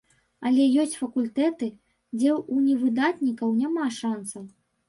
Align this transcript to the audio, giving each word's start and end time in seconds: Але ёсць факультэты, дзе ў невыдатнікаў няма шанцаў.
Але 0.49 0.63
ёсць 0.83 0.95
факультэты, 1.01 1.69
дзе 2.21 2.31
ў 2.53 2.57
невыдатнікаў 2.67 3.55
няма 3.63 3.85
шанцаў. 4.03 4.43